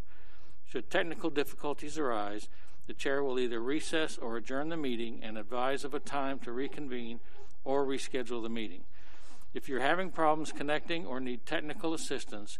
[0.66, 2.48] Should technical difficulties arise,
[2.86, 6.52] the chair will either recess or adjourn the meeting and advise of a time to
[6.52, 7.20] reconvene
[7.64, 8.84] or reschedule the meeting.
[9.54, 12.58] If you're having problems connecting or need technical assistance,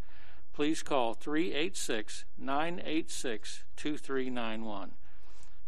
[0.52, 4.92] please call 386 986 2391.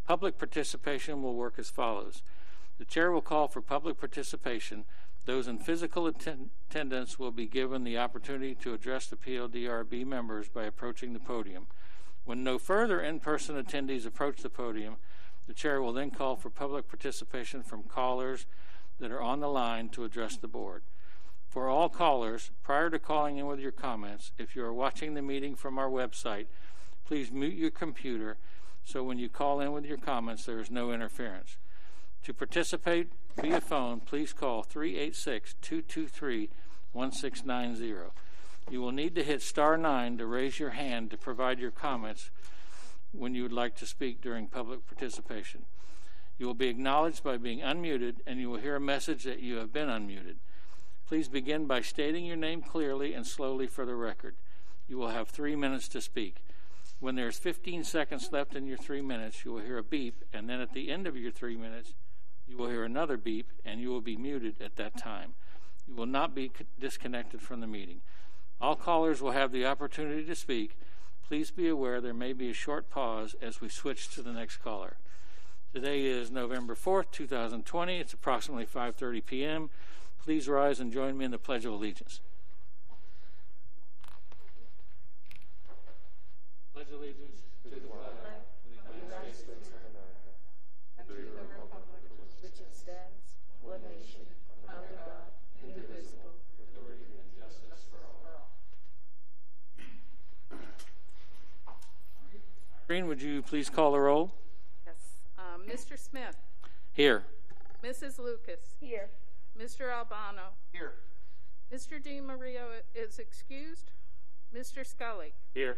[0.06, 2.22] Public participation will work as follows.
[2.78, 4.86] The chair will call for public participation.
[5.28, 10.48] Those in physical atten- attendance will be given the opportunity to address the PLDRB members
[10.48, 11.66] by approaching the podium.
[12.24, 14.96] When no further in person attendees approach the podium,
[15.46, 18.46] the chair will then call for public participation from callers
[19.00, 20.82] that are on the line to address the board.
[21.46, 25.20] For all callers, prior to calling in with your comments, if you are watching the
[25.20, 26.46] meeting from our website,
[27.04, 28.38] please mute your computer
[28.82, 31.58] so when you call in with your comments, there is no interference.
[32.24, 36.50] To participate via phone, please call 386 223
[36.92, 38.10] 1690.
[38.70, 42.30] You will need to hit star 9 to raise your hand to provide your comments
[43.12, 45.62] when you would like to speak during public participation.
[46.38, 49.56] You will be acknowledged by being unmuted, and you will hear a message that you
[49.56, 50.36] have been unmuted.
[51.06, 54.36] Please begin by stating your name clearly and slowly for the record.
[54.86, 56.36] You will have three minutes to speak.
[57.00, 60.48] When there's 15 seconds left in your three minutes, you will hear a beep, and
[60.48, 61.94] then at the end of your three minutes,
[62.48, 65.34] you will hear another beep, and you will be muted at that time.
[65.86, 68.00] You will not be disconnected from the meeting.
[68.60, 70.76] All callers will have the opportunity to speak.
[71.26, 74.58] Please be aware there may be a short pause as we switch to the next
[74.58, 74.96] caller.
[75.74, 77.98] Today is November 4th, 2020.
[77.98, 79.70] It's approximately 5:30 p.m.
[80.24, 82.20] Please rise and join me in the Pledge of Allegiance.
[86.78, 88.38] pledge of allegiance to the flag
[88.86, 90.30] of the United States of America
[90.94, 91.82] and to the republic
[92.38, 93.34] which stands
[93.66, 94.22] one nation
[94.62, 98.22] under God, indivisible, with liberty and justice for all.
[102.90, 104.32] Irene, would you please call the roll?
[104.86, 104.96] Yes.
[105.36, 105.98] Um, Mr.
[105.98, 106.36] Smith,
[106.92, 107.24] Here.
[107.84, 108.18] Mrs.
[108.18, 109.10] Lucas, Here.
[109.60, 109.92] Mr.
[109.92, 110.94] Albano, Here.
[111.72, 112.02] Mr.
[112.02, 113.90] Di Mario is excused,
[114.56, 114.86] Mr.
[114.86, 115.76] Scully, Here.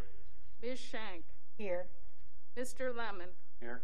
[0.61, 0.79] Ms.
[0.79, 1.25] Shank,
[1.57, 1.87] Here.
[2.57, 2.95] Mr.
[2.95, 3.81] Lemon, Here.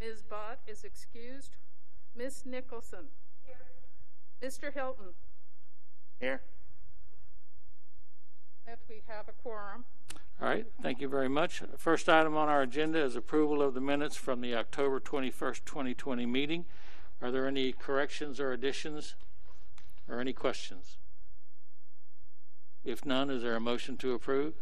[0.00, 0.22] Ms.
[0.22, 1.56] Bott is excused,
[2.16, 3.08] Miss Nicholson,
[3.44, 3.66] Here.
[4.42, 4.72] Mr.
[4.72, 5.12] Hilton.
[6.18, 6.40] Here.
[8.66, 9.84] That we have a quorum.
[10.40, 11.62] All right, thank you very much.
[11.76, 16.26] First item on our agenda is approval of the minutes from the October 21st, 2020
[16.26, 16.64] meeting.
[17.20, 19.14] Are there any corrections or additions
[20.08, 20.96] or any questions?
[22.84, 24.54] If none, is there a motion to approve?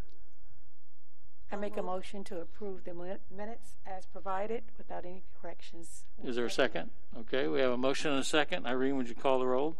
[1.52, 2.94] I make a motion to approve the
[3.34, 6.04] minutes as provided without any corrections.
[6.22, 6.90] Is there a second?
[7.18, 8.66] Okay, we have a motion and a second.
[8.66, 9.76] Irene, would you call the roll?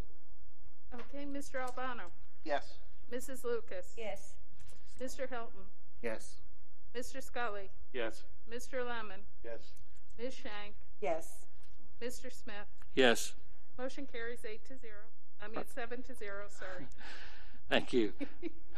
[0.92, 1.60] Okay, Mr.
[1.62, 2.04] Albano,
[2.42, 2.78] Yes.
[3.12, 3.44] Mrs.
[3.44, 4.34] Lucas, Yes.
[5.00, 5.28] Mr.
[5.28, 5.65] Hilton,
[6.03, 6.37] Yes.
[6.94, 7.22] Mr.
[7.22, 8.25] Scully, Yes.
[8.48, 8.87] Mr.
[8.87, 9.75] Lemon, Yes.
[10.19, 10.34] Ms.
[10.34, 11.47] Shank, Yes.
[12.00, 12.32] Mr.
[12.32, 12.66] Smith.
[12.94, 13.34] Yes,
[13.78, 15.04] Motion carries eight to zero.
[15.41, 16.87] I mean, seven to zero, sorry.
[17.70, 18.12] thank you.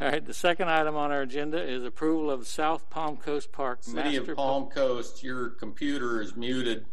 [0.01, 3.83] All right, the second item on our agenda is approval of South Palm Coast Park
[3.83, 6.87] City Master of Palm Coast, your computer is muted.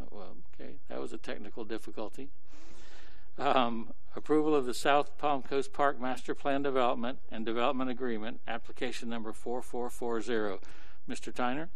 [0.00, 2.30] Oh, well, okay, that was a technical difficulty.
[3.38, 9.08] Um, approval of the South Palm Coast Park Master Plan Development and Development Agreement, application
[9.08, 10.64] number 4440.
[11.08, 11.32] Mr.
[11.32, 11.68] Tyner?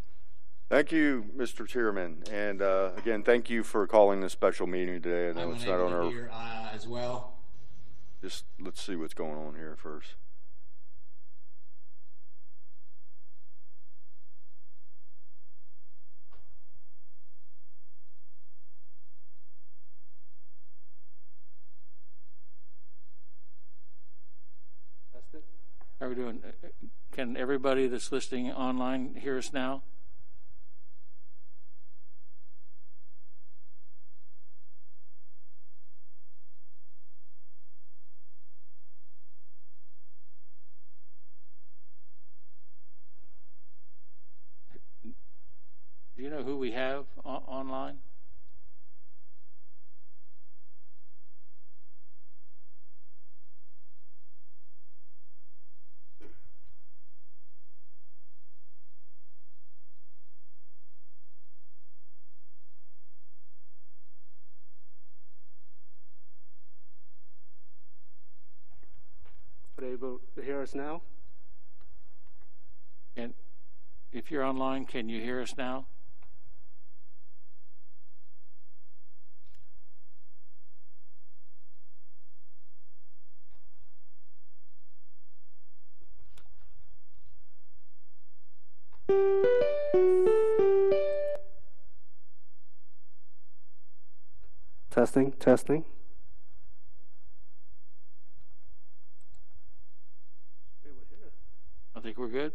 [0.69, 1.67] Thank you, Mr.
[1.67, 5.31] Chairman, and uh, again, thank you for calling this special meeting today.
[5.31, 6.11] I know I'm it's not unable on to our.
[6.11, 7.35] hear uh, as well.
[8.21, 10.15] Just let's see what's going on here first.
[26.01, 26.69] Are we doing, uh,
[27.13, 29.83] can everybody that's listening online hear us now?
[46.17, 47.99] Do you know who we have o- online?
[69.79, 71.01] Are they able to hear us now?
[73.17, 73.35] And
[74.13, 75.87] if you're online, can you hear us now?
[94.91, 95.85] Testing, testing.
[102.07, 102.53] Think we're good?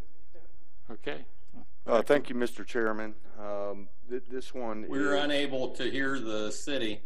[0.90, 1.26] Okay.
[1.86, 2.64] Uh, thank you, Mr.
[2.64, 3.12] Chairman.
[3.38, 7.02] Um, th- this one We're is, unable to hear the city.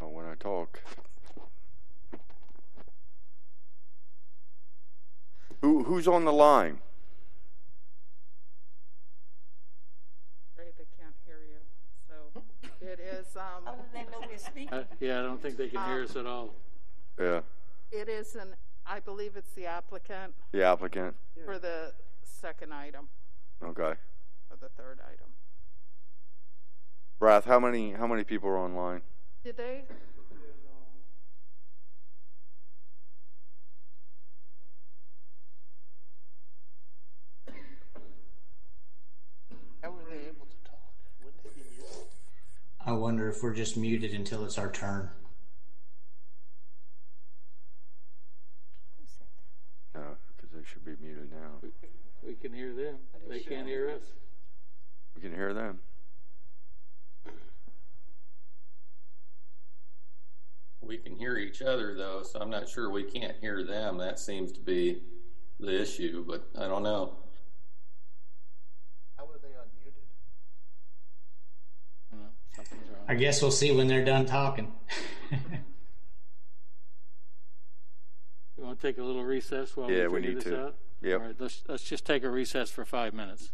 [0.00, 0.80] oh, when I talk.
[5.60, 6.78] Who, who's on the line?
[10.56, 10.64] They
[10.98, 11.58] can't hear you.
[12.08, 12.40] So
[12.80, 14.72] it is, um, Other than nobody speaking.
[14.72, 16.54] Uh, yeah, I don't think they can hear us at all.
[17.18, 17.40] Yeah,
[17.92, 18.54] it is an,
[18.86, 21.14] I believe it's the applicant the applicant.
[21.44, 21.92] for the
[22.22, 23.08] second item,
[23.62, 23.82] Okay.
[24.50, 25.28] or the third item.
[27.18, 29.02] Rath, how many, how many people are online?
[29.44, 29.84] Did they?
[39.82, 40.92] How were they able to talk?
[41.24, 42.06] Would they be muted?
[42.84, 45.10] I wonder if we're just muted until it's our turn.
[49.94, 50.02] No,
[50.36, 51.68] because they should be muted now.
[52.24, 52.96] We can hear them.
[53.28, 54.02] They can't hear us.
[55.16, 55.80] We can hear them.
[60.80, 63.98] We can hear each other though, so I'm not sure we can't hear them.
[63.98, 65.02] That seems to be
[65.58, 67.16] the issue, but I don't know.
[69.16, 70.06] How were they unmuted?
[72.12, 72.30] I don't know.
[72.54, 73.04] Something's wrong.
[73.08, 74.72] I guess we'll see when they're done talking.
[78.70, 80.62] You want to take a little recess while Yeah, we we figure need this to.
[80.66, 80.74] out?
[81.02, 81.20] Yep.
[81.20, 83.50] All right, let's, let's just take a recess for five minutes.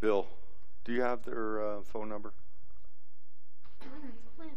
[0.00, 0.28] Bill,
[0.84, 2.34] do you have their uh, phone number?
[4.36, 4.52] Clint,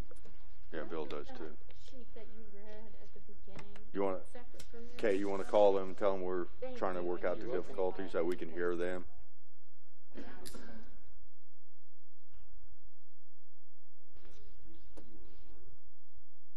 [0.71, 1.45] Yeah, Bill does too.
[1.91, 2.05] you
[2.53, 5.01] read at the beginning, You want to, separate from this?
[5.01, 6.45] Kay, you want to call them, tell them we're
[6.77, 9.03] trying to work out the difficulties, that we can hear them?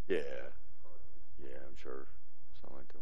[0.07, 0.17] Yeah.
[1.41, 2.07] Yeah, I'm sure.
[2.61, 3.01] Sound like to her.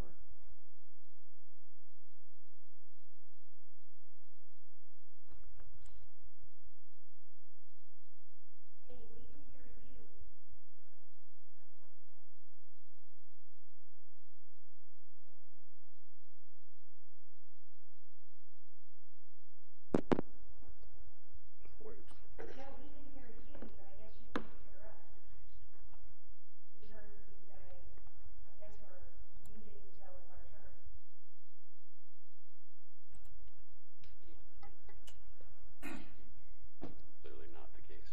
[37.24, 38.12] Clearly not the case.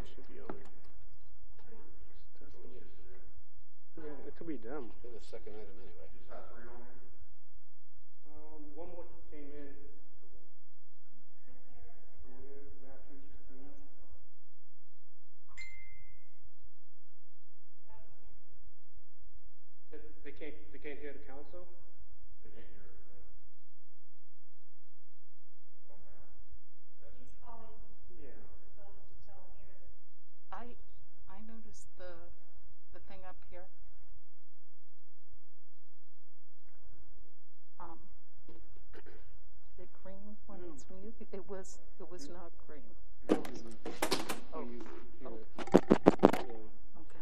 [0.00, 0.54] It should be on.
[3.96, 4.90] Yeah, it could be them.
[5.02, 5.90] They're the second item in.
[42.00, 42.80] It was not green.
[44.54, 44.64] Oh.
[44.64, 44.80] You,
[45.20, 45.28] you,
[46.96, 47.20] Okay.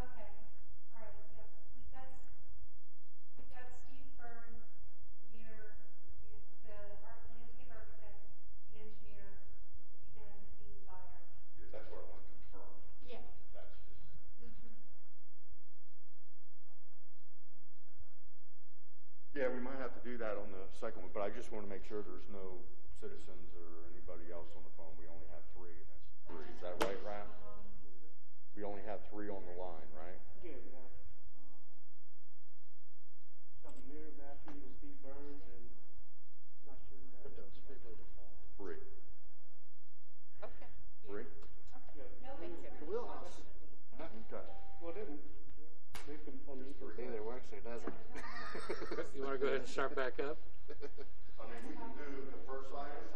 [0.00, 0.28] Okay,
[0.92, 2.08] all right, yep, we've got,
[3.36, 4.64] we've got Steve Byrne
[5.32, 5.76] here,
[6.64, 8.24] the art landscape architect,
[8.72, 9.44] the engineer,
[10.16, 11.22] and the buyer.
[11.70, 12.72] That's what I want to confirm.
[13.04, 13.24] Yeah.
[13.52, 14.00] That's just.
[19.36, 20.00] Yeah, we might have to
[20.70, 22.62] do that on the second one, but I just want to make sure there's no
[23.02, 24.94] citizens or anybody else on the phone.
[24.98, 26.46] We only have three, and that's three.
[26.46, 27.26] Is that right, Rap?
[28.54, 30.18] We only have three on the line, right?
[30.44, 30.90] yeah, we have.
[33.64, 36.98] Got Mayor Matthews, Steve Burns, and I'm not sure.
[37.24, 38.34] But those people that fall.
[38.58, 38.82] Three.
[40.44, 40.70] Okay.
[41.06, 41.26] Three?
[41.90, 43.42] The wheelhouse.
[43.96, 44.46] Okay.
[44.80, 45.20] Well, then,
[46.08, 46.68] they can, on the.
[47.00, 47.94] Either works or doesn't.
[49.14, 50.36] You want to go ahead and start back up
[50.70, 53.10] I mean, we can do the first item,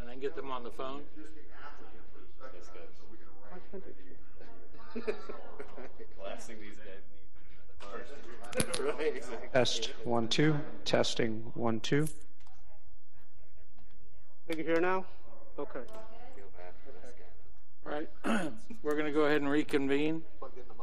[0.00, 1.00] and then get them on the phone?
[1.16, 3.80] just the applicant for the second item, so we can arrange the
[6.22, 7.24] Last thing these guys need.
[8.98, 9.48] Right, exactly.
[9.52, 10.58] Test one, two.
[10.84, 12.06] Testing one, two.
[14.46, 15.04] They can hear now?
[15.58, 15.80] Okay.
[16.34, 17.26] Feel bad for this guy.
[17.86, 18.08] All right,
[18.82, 20.22] we're going to go ahead and reconvene.
[20.38, 20.74] Plug in the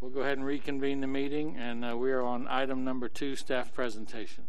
[0.00, 3.36] We'll go ahead and reconvene the meeting, and uh, we are on item number two,
[3.36, 4.44] staff presentation.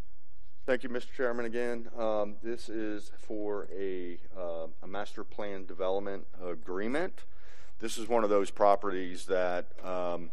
[0.65, 1.12] Thank you, Mr.
[1.12, 1.89] Chairman, again.
[2.00, 7.25] Um, This is for a, uh, a master plan development agreement.
[7.79, 10.31] This is one of those properties that, um,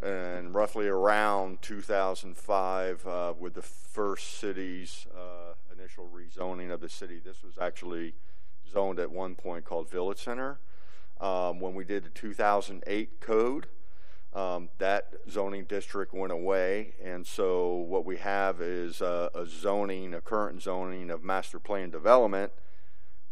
[0.00, 7.18] and roughly around 2005, uh, with the first city's uh, initial rezoning of the city,
[7.18, 8.14] this was actually
[8.70, 10.60] zoned at one point called Village Center.
[11.20, 13.66] Um, When we did the 2008 code,
[14.32, 20.14] um, that zoning district went away, and so what we have is a, a zoning,
[20.14, 22.52] a current zoning of master plan development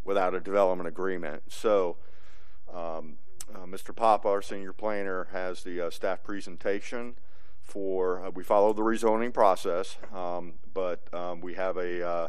[0.03, 1.43] without a development agreement.
[1.47, 1.97] So,
[2.73, 3.17] um,
[3.53, 3.95] uh, Mr.
[3.95, 7.15] Papa, our senior planner, has the uh, staff presentation
[7.61, 8.25] for.
[8.25, 12.27] Uh, we follow the rezoning process, um, but um, we have a, uh,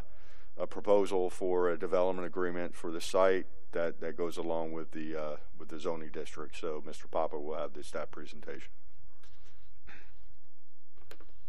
[0.56, 5.16] a proposal for a development agreement for the site that, that goes along with the
[5.16, 6.56] uh, with the zoning district.
[6.58, 7.10] So, Mr.
[7.10, 8.68] Papa will have the staff presentation.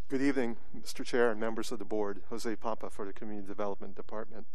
[0.10, 1.06] Good evening, Mr.
[1.06, 2.22] Chair and members of the board.
[2.30, 4.46] Jose Papa for the Community Development Department.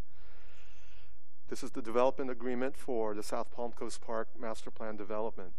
[1.49, 5.53] This is the development agreement for the South Palm Coast Park Master Plan Development.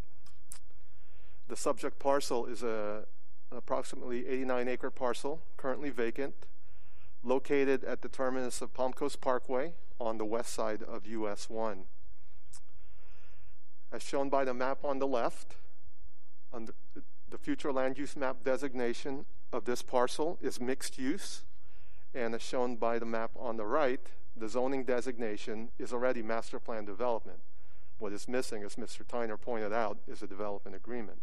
[1.48, 3.06] The subject parcel is a
[3.52, 6.46] approximately 89 acre parcel, currently vacant,
[7.24, 11.86] located at the terminus of Palm Coast Parkway on the west side of US 1.
[13.92, 15.56] As shown by the map on the left,
[16.52, 16.74] on the,
[17.30, 21.44] the future land use map designation of this parcel is mixed use,
[22.14, 24.02] and as shown by the map on the right,
[24.36, 27.40] the zoning designation is already master plan development.
[28.00, 29.04] What is missing, as Mr.
[29.04, 31.22] Tyner pointed out, is a development agreement.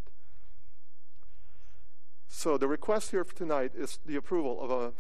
[2.27, 4.93] So the request here for tonight is the approval of a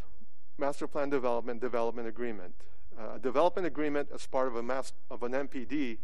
[0.56, 2.54] master plan development development agreement.
[2.97, 5.99] Uh, a development agreement as part of a mas- of an MPD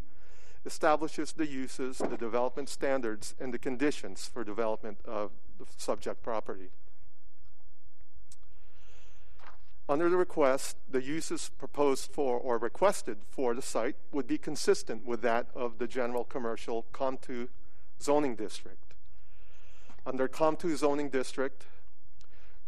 [0.65, 6.71] establishes the uses, the development standards, and the conditions for development of the subject property.
[9.89, 15.05] Under the request, the uses proposed for or requested for the site would be consistent
[15.05, 17.49] with that of the general commercial COM2
[18.01, 18.95] zoning district.
[20.07, 21.67] Under COM2 zoning district,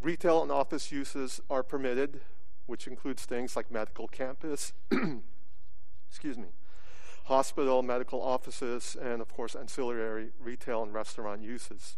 [0.00, 2.20] retail and office uses are permitted,
[2.66, 4.72] which includes things like medical campus,
[6.10, 6.48] excuse me,
[7.32, 11.96] hospital, medical offices, and of course ancillary retail and restaurant uses.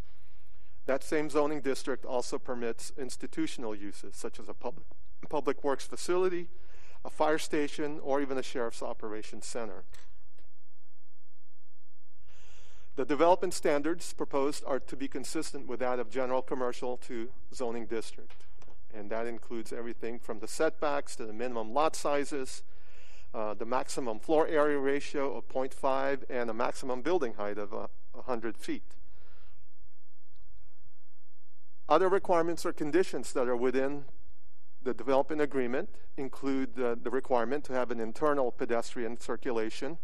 [0.86, 4.86] That same zoning district also permits institutional uses, such as a public,
[5.28, 6.50] public works facility,
[7.04, 9.82] a fire station, or even a sheriff's operations center.
[12.94, 17.86] The development standards proposed are to be consistent with that of general commercial to zoning
[17.86, 18.44] district.
[18.94, 22.62] And that includes everything from the setbacks to the minimum lot sizes,
[23.34, 27.88] uh, the maximum floor area ratio of 0.5, and a maximum building height of uh,
[28.12, 28.94] 100 feet.
[31.88, 34.04] Other requirements or conditions that are within
[34.82, 39.98] the development agreement include uh, the requirement to have an internal pedestrian circulation,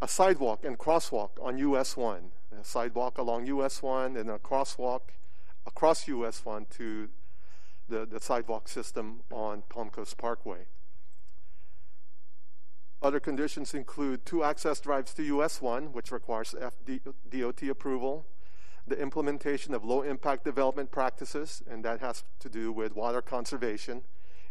[0.00, 5.00] a sidewalk and crosswalk on US 1, a sidewalk along US 1, and a crosswalk
[5.66, 7.08] across US 1 to
[7.88, 10.66] the, the sidewalk system on Palm Coast Parkway.
[13.02, 18.26] Other conditions include two access drives to US 1, which requires FDOT approval,
[18.86, 24.02] the implementation of low impact development practices, and that has to do with water conservation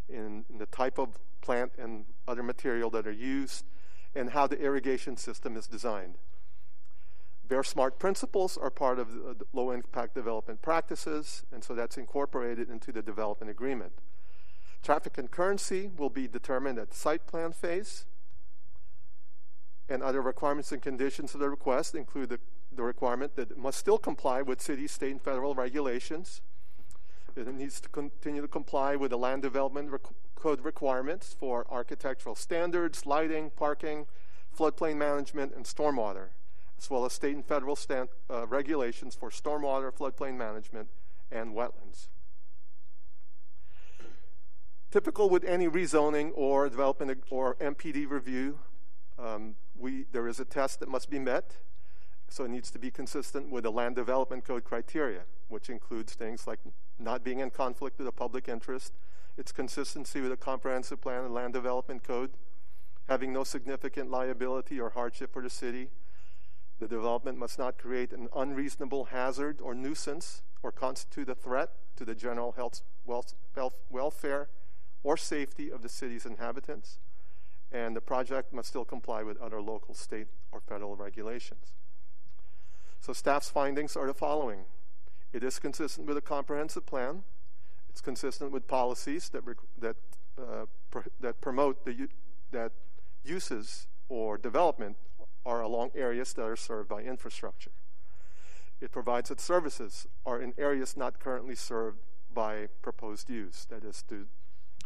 [0.06, 3.64] in, in, the type of plant and other material that are used,
[4.14, 6.16] and how the irrigation system is designed.
[7.48, 12.68] Bear Smart principles are part of the, low impact development practices, and so that's incorporated
[12.68, 13.92] into the development agreement.
[14.82, 18.04] Traffic concurrency will be determined at the site plan phase,
[19.92, 22.38] and other requirements and conditions of the request include the
[22.76, 26.40] the requirement that it must still comply with city, state, and federal regulations.
[27.36, 30.00] It needs to continue to comply with the land development rec-
[30.34, 34.06] code requirements for architectural standards, lighting, parking,
[34.56, 36.28] floodplain management, and stormwater,
[36.78, 40.88] as well as state and federal stand, uh, regulations for stormwater, floodplain management,
[41.30, 42.08] and wetlands.
[44.90, 48.58] Typical with any rezoning or development or MPD review,
[49.18, 51.56] um, we, there is a test that must be met
[52.32, 56.46] so it needs to be consistent with the land development code criteria, which includes things
[56.46, 56.60] like
[56.98, 58.94] not being in conflict with the public interest,
[59.36, 62.30] its consistency with the comprehensive plan and land development code,
[63.06, 65.88] having no significant liability or hardship for the city.
[66.80, 72.04] The development must not create an unreasonable hazard or nuisance or constitute a threat to
[72.04, 74.48] the general health, wealth, health, welfare
[75.02, 76.98] or safety of the city's inhabitants.
[77.72, 81.72] And the project must still comply with other local, state, or federal regulations.
[83.00, 84.66] So staff's findings are the following.
[85.32, 87.24] It is consistent with a comprehensive plan.
[87.88, 89.42] It's consistent with policies that
[89.78, 89.96] that
[90.38, 92.08] uh, pr- that promote the
[92.52, 92.72] that
[93.24, 94.96] uses or development
[95.44, 97.72] are along areas that are served by infrastructure.
[98.80, 101.98] It provides that services are in areas not currently served
[102.32, 103.66] by proposed use.
[103.68, 104.26] That is to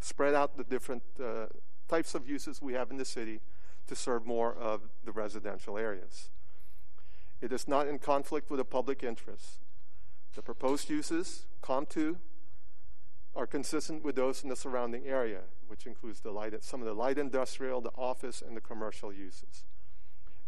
[0.01, 1.47] spread out the different uh,
[1.89, 3.41] types of uses we have in the city
[3.87, 6.31] to serve more of the residential areas.
[7.41, 9.61] It is not in conflict with the public interest.
[10.35, 12.17] The proposed uses, COM2,
[13.35, 17.19] are consistent with those in the surrounding area, which includes light, some of the light
[17.19, 19.65] industrial, the office, and the commercial uses.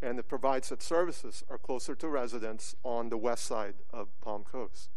[0.00, 4.44] And it provides that services are closer to residents on the west side of Palm
[4.44, 4.90] Coast.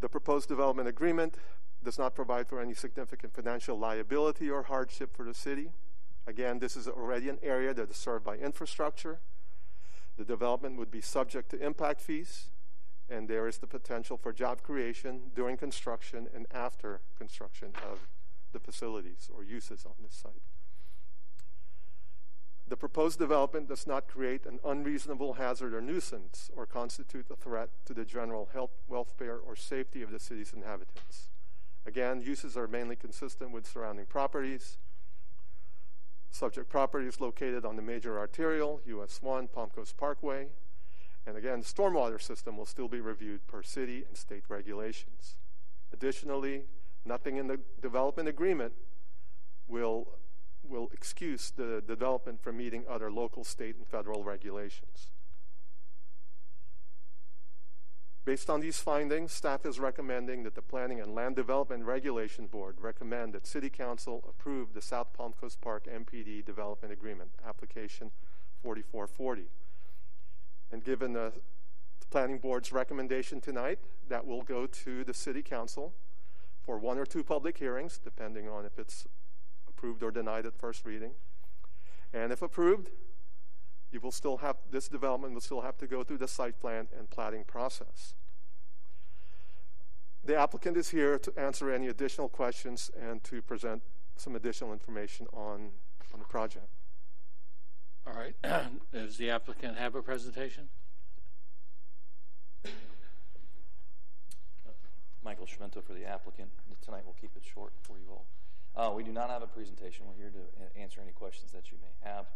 [0.00, 1.36] The proposed development agreement
[1.84, 5.70] does not provide for any significant financial liability or hardship for the city.
[6.26, 9.18] Again, this is already an area that is served by infrastructure
[10.16, 12.50] the development would be subject to impact fees,
[13.08, 18.00] and there is the potential for job creation during construction and after construction of
[18.52, 20.42] the facilities or uses on this site.
[22.68, 27.70] The proposed development does not create an unreasonable hazard or nuisance or constitute a threat
[27.86, 31.28] to the general health, welfare, or safety of the city's inhabitants.
[31.86, 34.78] Again, uses are mainly consistent with surrounding properties,
[36.32, 40.46] Subject property is located on the major arterial, US 1, Palm Coast Parkway.
[41.26, 45.36] And again, the stormwater system will still be reviewed per city and state regulations.
[45.92, 46.64] Additionally,
[47.04, 48.72] nothing in the development agreement
[49.68, 50.08] will,
[50.64, 55.10] will excuse the development from meeting other local, state, and federal regulations.
[58.24, 62.76] Based on these findings, staff is recommending that the Planning and Land Development Regulation Board
[62.80, 68.12] recommend that City Council approve the South Palm Coast Park MPD Development Agreement, application
[68.62, 69.48] 4440.
[70.70, 71.32] And given the
[72.10, 75.92] Planning Board's recommendation tonight, that will go to the City Council
[76.62, 79.08] for one or two public hearings, depending on if it's
[79.68, 81.10] approved or denied at first reading.
[82.12, 82.90] And if approved,
[83.92, 86.88] you will still have this development will still have to go through the site plan
[86.96, 88.14] and platting process.
[90.24, 93.82] The applicant is here to answer any additional questions and to present
[94.16, 95.70] some additional information on,
[96.12, 96.68] on the project.
[98.06, 98.34] All right.
[98.92, 100.68] Does the applicant have a presentation?
[105.24, 106.50] Michael Chiumento for the applicant.
[106.84, 108.26] Tonight we'll keep it short for you all.
[108.74, 110.06] Uh, we do not have a presentation.
[110.06, 112.26] We're here to answer any questions that you may have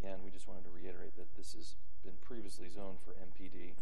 [0.00, 3.76] again, we just wanted to reiterate that this has been previously zoned for MPD.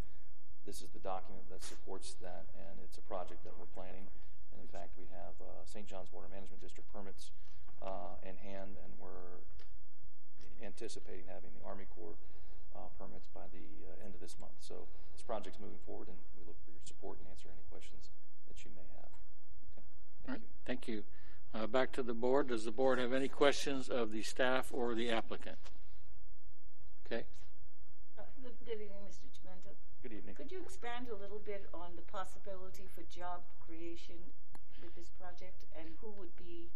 [0.67, 4.11] This is the document that supports that, and it's a project that we're planning.
[4.51, 5.87] And in fact, we have uh, St.
[5.87, 7.31] John's Water Management District permits
[7.81, 9.47] uh, in hand, and we're
[10.59, 12.19] anticipating having the Army Corps
[12.75, 14.59] uh, permits by the uh, end of this month.
[14.59, 18.11] So this project's moving forward, and we look for your support and answer any questions
[18.51, 19.13] that you may have.
[19.79, 19.87] Okay.
[20.27, 21.07] All right, thank you.
[21.55, 22.51] Uh, back to the board.
[22.51, 25.57] Does the board have any questions of the staff or the applicant?
[27.11, 27.25] Okay.
[28.19, 29.33] Uh, Good good evening, Mr.
[29.33, 29.73] Chiumento.
[30.03, 30.35] Good evening.
[30.35, 34.21] Could you expand a little bit on the possibility for job creation
[34.83, 36.69] with this project and who would be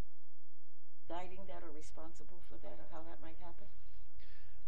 [1.07, 3.69] guiding that or responsible for that or how that might happen?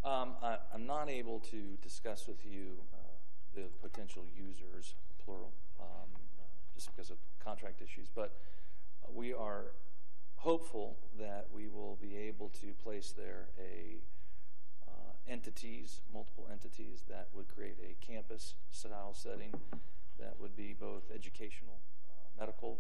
[0.05, 2.97] Um, I, I'm not able to discuss with you uh,
[3.55, 5.51] the potential users, plural,
[5.81, 6.43] um, uh,
[6.75, 8.37] just because of contract issues, but
[9.03, 9.73] uh, we are
[10.35, 13.97] hopeful that we will be able to place there a
[15.27, 19.53] entities, multiple entities that would create a campus style setting
[20.19, 22.79] that would be both educational, uh, medical,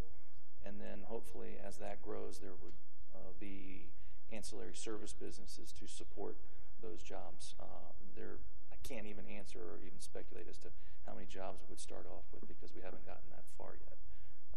[0.65, 2.77] and then hopefully as that grows, there would
[3.13, 3.89] uh, be
[4.31, 6.37] ancillary service businesses to support
[6.81, 7.55] those jobs.
[7.59, 8.37] Uh, there,
[8.71, 10.69] I can't even answer or even speculate as to
[11.05, 13.97] how many jobs would start off with because we haven't gotten that far yet.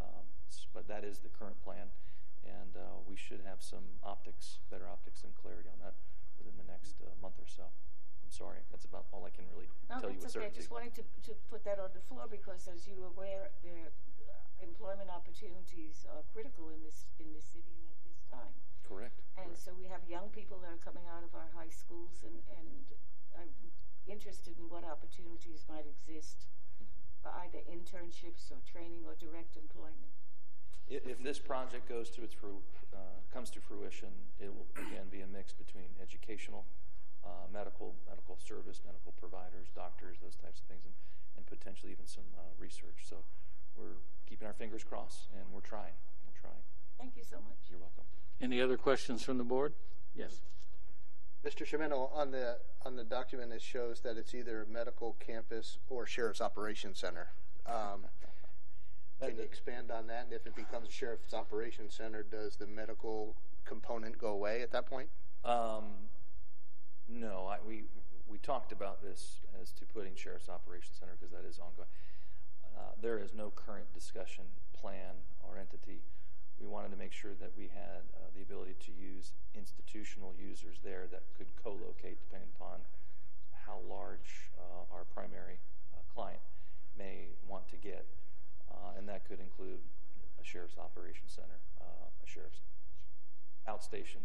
[0.00, 0.24] Um,
[0.72, 1.92] but that is the current plan,
[2.44, 5.94] and uh, we should have some optics, better optics and clarity on that
[6.48, 7.68] within the next uh, month or so.
[7.68, 10.48] I'm sorry, that's about all I can really No, tell you that's with okay.
[10.48, 10.60] I certainty.
[10.64, 13.92] just wanted to, to put that on the floor because as you're aware, there,
[14.24, 18.52] uh, employment opportunities are critical in this, in this city and at this time.
[18.84, 19.20] Correct.
[19.36, 22.36] And so we have young people that are coming out of our high schools and,
[22.56, 22.68] and
[23.36, 23.52] I'm
[24.08, 26.48] interested in what opportunities might exist
[27.20, 30.17] for either internships or training or direct employment.
[30.90, 32.62] I- If this project goes to its fru-
[32.94, 32.98] uh,
[33.32, 34.08] comes to fruition,
[34.40, 36.64] it will again be a mix between educational,
[37.24, 40.94] uh, medical, medical service, medical providers, doctors, those types of things, and,
[41.36, 43.04] and potentially even some uh, research.
[43.08, 43.16] So
[43.76, 45.92] we're keeping our fingers crossed, and we're trying.
[46.26, 46.62] We're trying.
[46.98, 47.58] Thank you so much.
[47.70, 48.04] You're welcome.
[48.40, 49.74] Any other questions from the board?
[50.14, 50.40] Yes.
[51.44, 51.64] Mr.
[51.66, 56.06] Chiumento, on the on the document, it shows that it's either a medical campus or
[56.06, 57.28] sheriff's operations center.
[57.66, 58.06] Um,
[59.20, 60.24] can you expand on that?
[60.24, 64.72] And if it becomes a sheriff's operations center, does the medical component go away at
[64.72, 65.08] that point?
[65.44, 66.08] Um,
[67.08, 67.84] no, I, we
[68.28, 71.88] we talked about this as to putting sheriff's operations center because that is ongoing.
[72.76, 76.02] Uh, there is no current discussion plan or entity.
[76.60, 80.78] We wanted to make sure that we had uh, the ability to use institutional users
[80.84, 82.80] there that could co-locate depending upon
[83.66, 85.58] how large uh, our primary
[85.94, 86.40] uh, client
[86.98, 88.06] may want to get,
[89.18, 89.80] that could include
[90.40, 92.60] a sheriff's operations center, uh, a sheriff's
[93.68, 94.22] outstation,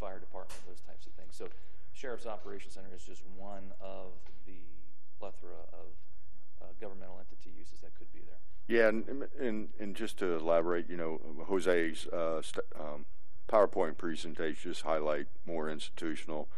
[0.00, 1.36] fire department, those types of things.
[1.36, 1.48] So,
[1.94, 4.12] Sheriff's Operations Center is just one of
[4.46, 4.64] the
[5.18, 5.92] plethora of
[6.62, 8.40] uh, governmental entity uses that could be there.
[8.66, 13.04] Yeah, and, and, and just to elaborate, you know, Jose's uh, st- um,
[13.50, 16.48] PowerPoint presentation just highlight more institutional,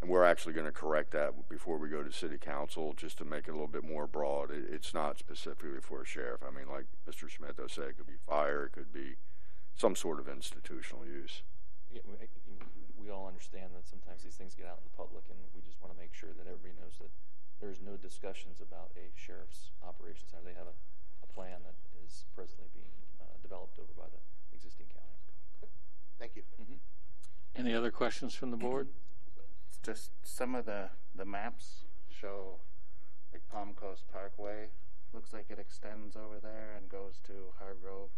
[0.00, 3.24] and we're actually going to correct that before we go to City Council, just to
[3.24, 4.50] make it a little bit more broad.
[4.50, 6.40] It, it's not specifically for a sheriff.
[6.40, 7.28] I mean, like Mr.
[7.28, 9.16] Chiumento said, it could be fire, it could be
[9.76, 11.42] some sort of institutional use.
[11.92, 12.16] Yeah, we,
[12.96, 15.76] we all understand that sometimes these things get out in the public, and we just
[15.82, 17.12] want to make sure that everybody knows that
[17.60, 20.48] there's no discussions about a sheriff's operations center.
[20.48, 20.76] They have a,
[21.24, 24.20] a plan that is presently being uh, developed over by the
[24.56, 25.20] existing county.
[26.16, 26.42] Thank you.
[26.56, 26.80] Mm-hmm.
[27.56, 28.88] Any other questions from the board?
[29.70, 32.58] It's just some of the the maps show
[33.32, 34.66] like Palm Coast Parkway
[35.12, 38.10] looks like it extends over there and goes to Hargrove.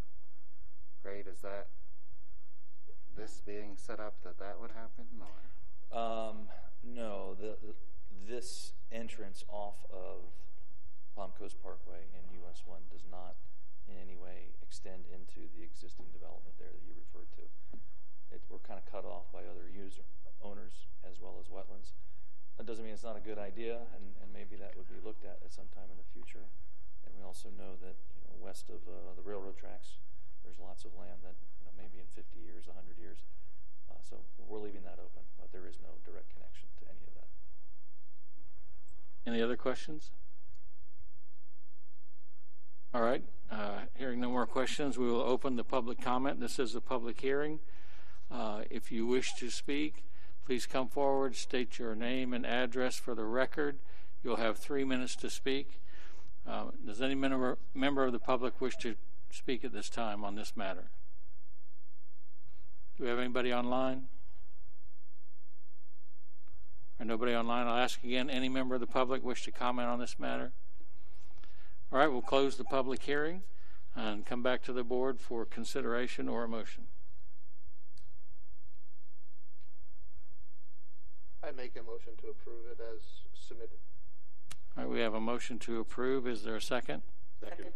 [1.03, 1.69] Great, is that
[3.15, 5.99] this being set up that that would happen or?
[5.99, 6.49] Um,
[6.83, 7.75] no, the, the
[8.27, 10.33] this entrance off of
[11.15, 13.37] Palm Coast Parkway and US One does not
[13.87, 17.45] in any way extend into the existing development there that you referred to.
[18.33, 20.03] It, we're kind of cut off by other user
[20.43, 21.95] owners as well as wetlands.
[22.57, 25.25] That doesn't mean it's not a good idea, and, and maybe that would be looked
[25.25, 26.51] at at some time in the future.
[27.07, 30.01] And we also know that you know west of uh, the railroad tracks,
[30.45, 33.25] there's lots of land that you know maybe in 50 years, 100 years.
[33.89, 37.15] Uh, so we're leaving that open, but there is no direct connection to any of
[37.17, 37.31] that.
[39.25, 40.11] Any other questions?
[42.95, 43.25] All right.
[43.51, 46.41] Uh, hearing no more questions, we will open the public comment.
[46.41, 47.59] This is a public hearing.
[48.33, 50.05] Uh, if you wish to speak,
[50.47, 53.79] please come forward, state your name and address for the record.
[54.25, 55.81] You'll have three minutes to speak.
[56.49, 58.95] Uh, does any member, member of the public wish to
[59.31, 60.91] speak at this time on this matter?
[62.97, 64.09] Do we have anybody online?
[66.99, 67.67] Or nobody online?
[67.67, 70.53] I'll ask again any member of the public wish to comment on this matter?
[71.93, 73.43] All right, we'll close the public hearing
[73.95, 76.85] and come back to the board for consideration or a motion.
[81.45, 83.01] I make a motion to approve it as
[83.35, 83.79] submitted.
[84.77, 86.27] All right, we have a motion to approve.
[86.27, 87.03] Is there a second?
[87.41, 87.67] Second.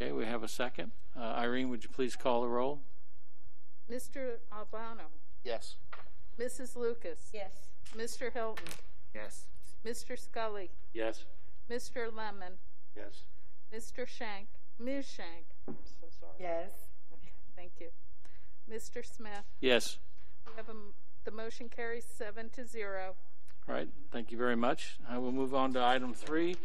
[0.00, 0.92] Okay, we have a second.
[1.16, 2.80] Uh, Irene, would you please call the roll?
[3.90, 4.36] Mr.
[4.52, 5.04] Albano,
[5.44, 5.76] Yes.
[6.38, 6.76] Mrs.
[6.76, 7.52] Lucas, Yes.
[7.96, 8.32] Mr.
[8.32, 8.66] Hilton,
[9.14, 9.46] Yes.
[9.84, 10.18] Mr.
[10.18, 11.24] Scully, Yes.
[11.68, 12.12] Mr.
[12.14, 12.58] Lemon,
[12.94, 13.24] Yes.
[13.72, 14.06] Mr.
[14.06, 15.06] Shank, Ms.
[15.06, 15.46] Shank.
[15.66, 16.36] I'm so sorry.
[16.38, 16.70] Yes.
[17.56, 17.90] Thank you.
[18.68, 19.04] Mr.
[19.04, 19.44] Smith.
[19.60, 19.98] Yes.
[20.46, 23.14] We have a m the motion carries seven to zero.
[23.68, 24.98] All right, thank you very much.
[25.08, 26.56] I will move on to item three.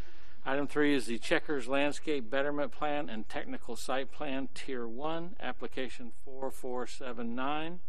[0.45, 6.13] Item three is the Checkers Landscape Betterment Plan and Technical Site Plan, Tier 1, Application
[6.23, 7.79] 4479.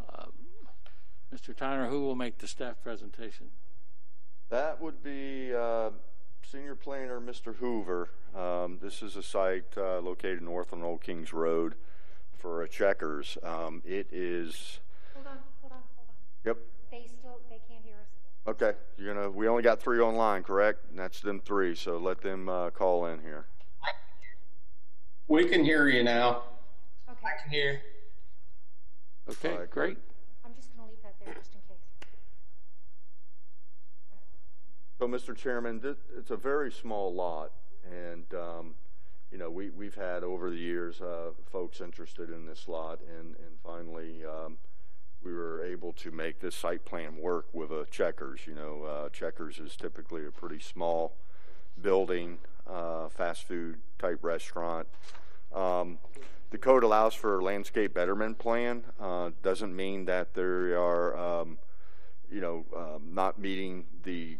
[0.00, 0.24] Uh,
[1.34, 1.54] Mr.
[1.54, 3.50] Tyner, who will make the staff presentation?
[4.48, 5.90] That would be uh,
[6.42, 7.56] Senior Planner Mr.
[7.56, 8.10] Hoover.
[8.34, 11.74] Um, this is a site uh, located north on Old Kings Road
[12.38, 13.38] for a Checkers.
[13.42, 14.80] Um, it is.
[15.14, 16.14] Hold on, hold on, hold on.
[16.44, 16.58] Yep.
[16.90, 18.08] They still, they can't hear us.
[18.46, 18.72] Okay.
[18.98, 19.30] You're gonna.
[19.30, 20.90] We only got three online, correct?
[20.90, 21.74] And that's them three.
[21.74, 23.46] So let them uh, call in here.
[25.28, 26.42] We can hear you now.
[27.08, 27.26] Okay.
[27.26, 27.80] I can hear.
[29.30, 29.98] Okay, All right, great.
[30.44, 31.78] I'm just gonna leave that there just in case.
[34.98, 35.36] So, Mr.
[35.36, 37.52] Chairman, this, it's a very small lot,
[37.88, 38.74] and um,
[39.30, 43.36] you know we we've had over the years uh, folks interested in this lot, and
[43.36, 44.58] and finally um,
[45.24, 48.40] we were able to make this site plan work with a Checkers.
[48.46, 51.14] You know, uh, Checkers is typically a pretty small
[51.80, 54.88] building, uh, fast food type restaurant.
[55.54, 55.98] Um,
[56.50, 58.84] the code allows for a landscape betterment plan.
[59.00, 61.58] Uh, doesn't mean that there are, um,
[62.30, 64.36] you know, um, not meeting the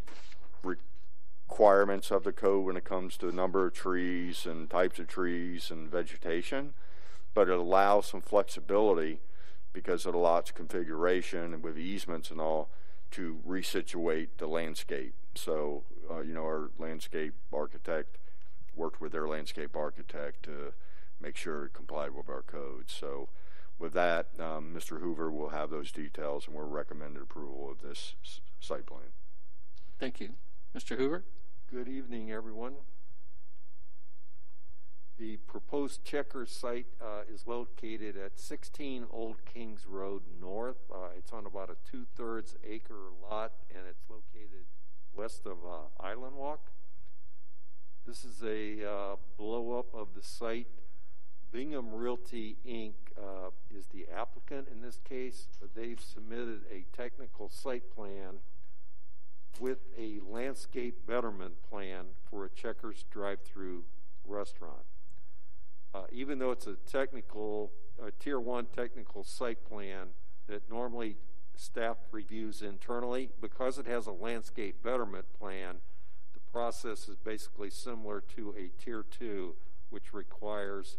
[0.62, 5.06] requirements of the code when it comes to the number of trees and types of
[5.06, 6.74] trees and vegetation,
[7.34, 9.20] but it allows some flexibility
[9.72, 12.70] because of the lot's configuration and with easements and all
[13.12, 15.14] to resituate the landscape.
[15.35, 18.18] So, uh, you know, our landscape architect
[18.74, 20.72] worked with their landscape architect to
[21.20, 22.85] make sure it complied with our code.
[22.88, 23.28] So,
[23.78, 25.00] with that, um, Mr.
[25.00, 29.12] Hoover will have those details, and we're recommending approval of this s- site plan.
[29.98, 30.35] Thank you.
[30.76, 30.96] Mr.
[30.96, 31.24] Hoover?
[31.70, 32.74] Good evening, everyone.
[35.22, 40.78] The proposed checker site uh, is located at 16 Old Kings Road North.
[40.92, 44.66] Uh, it's on about a two thirds acre lot and it's located
[45.14, 46.72] west of uh, Island Walk.
[48.04, 50.66] This is a uh, blow up of the site.
[51.52, 52.94] Bingham Realty Inc.
[53.16, 55.46] Uh, is the applicant in this case.
[55.76, 58.38] They've submitted a technical site plan
[59.61, 63.85] with a landscape betterment plan for a Checkers drive-through
[64.26, 64.82] restaurant.
[65.94, 67.70] Uh, even though it's a technical,
[68.02, 70.09] a tier one technical site plan
[70.48, 71.16] that normally
[71.55, 75.76] staff reviews internally, because it has a landscape betterment plan,
[76.33, 79.55] the process is basically similar to a tier two,
[79.90, 80.96] which requires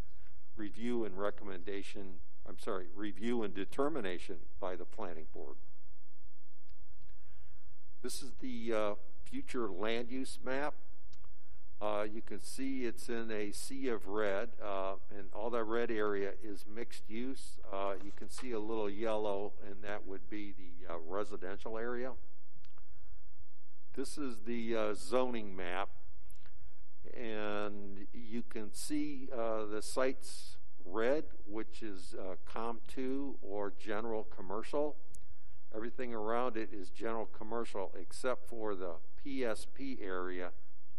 [0.55, 5.55] review and recommendation, I'm sorry, review and determination by the planning board.
[8.03, 10.75] This is the uh, future land use map.
[11.83, 15.91] Uh, you can see it's in a sea of red, uh, and all that red
[15.91, 17.59] area is mixed use.
[17.73, 22.11] Uh, you can see a little yellow, and that would be the uh, residential area.
[23.97, 25.89] This is the uh, zoning map,
[27.13, 32.15] and you can see uh, the sites red, which is
[32.47, 34.95] COM2 or general commercial.
[35.75, 38.93] Everything around it is general commercial except for the
[39.25, 40.51] PSP area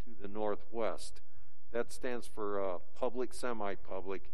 [0.04, 1.20] to the northwest.
[1.72, 4.30] That stands for uh, public semi public,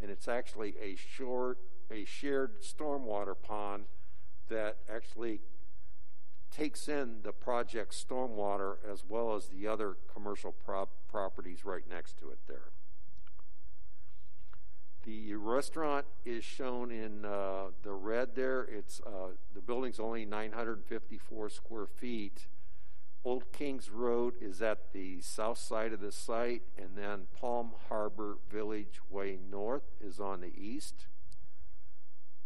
[0.00, 1.58] and it's actually a short,
[1.90, 3.84] a shared stormwater pond
[4.48, 5.40] that actually
[6.50, 12.18] takes in the project stormwater as well as the other commercial prop- properties right next
[12.18, 12.70] to it there.
[15.04, 18.64] The restaurant is shown in uh, the red there.
[18.64, 22.46] It's uh, the building's only 954 square feet.
[23.24, 28.38] Old Kings Road is at the south side of the site, and then Palm Harbor
[28.50, 31.06] Village Way North is on the east.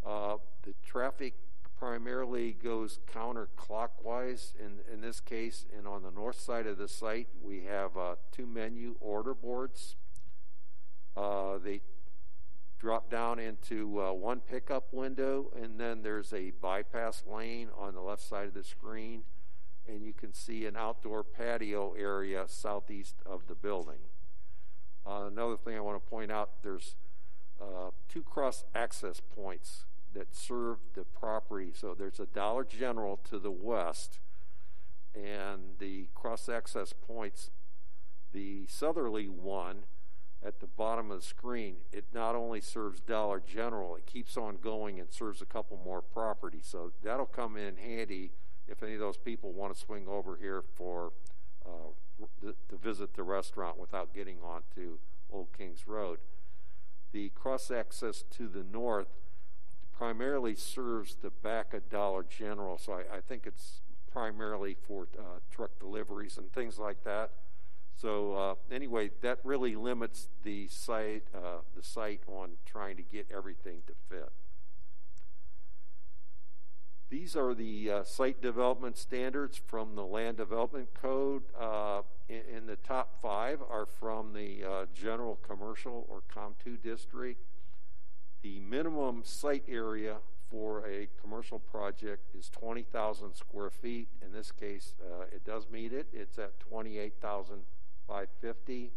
[0.04, 1.34] Uh, the traffic
[1.78, 7.28] primarily goes counterclockwise in, in this case, and on the north side of the site,
[7.42, 9.96] we have uh, two menu order boards.
[11.16, 11.80] Uh, they
[12.78, 18.00] drop down into uh, one pickup window, and then there's a bypass lane on the
[18.00, 19.22] left side of the screen,
[19.88, 23.98] and you can see an outdoor patio area southeast of the building.
[25.06, 26.96] Uh, another thing I want to point out there's
[27.60, 31.72] uh, two cross access points that serve the property.
[31.74, 34.20] So there's a Dollar General to the west,
[35.14, 37.50] and the cross access points,
[38.32, 39.84] the southerly one
[40.44, 44.56] at the bottom of the screen, it not only serves Dollar General, it keeps on
[44.56, 46.66] going and serves a couple more properties.
[46.66, 48.32] So that'll come in handy
[48.72, 51.12] if any of those people want to swing over here for
[51.64, 51.92] uh,
[52.40, 54.98] to, to visit the restaurant without getting onto
[55.30, 56.18] Old Kings Road.
[57.12, 59.08] The cross access to the north
[59.92, 65.40] primarily serves the back of Dollar General, so I, I think it's primarily for uh,
[65.50, 67.30] truck deliveries and things like that.
[67.94, 73.26] So uh, anyway, that really limits the site uh, the site on trying to get
[73.32, 74.32] everything to fit.
[77.12, 81.42] These are the uh, site development standards from the Land Development Code.
[81.54, 87.44] Uh, in, in, the top five are from the uh, General Commercial or COM2 district.
[88.40, 90.20] The minimum site area
[90.50, 94.08] for a commercial project is 20,000 square feet.
[94.24, 96.06] In this case, uh, it does meet it.
[96.14, 98.92] It's at 28,550.